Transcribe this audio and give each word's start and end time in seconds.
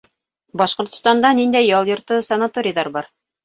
Башҡортостанда 0.61 1.31
ниндәй 1.41 1.69
ял 1.69 1.95
йорто, 1.95 2.21
санаторийҙар 2.33 2.95
бар? 3.01 3.15